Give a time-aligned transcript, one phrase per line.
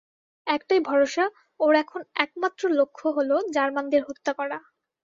[0.47, 1.25] একটাই ভরসা,
[1.59, 4.57] ওর এখন একমাত্র লক্ষ্য হল জার্মানদের হত্যা করা।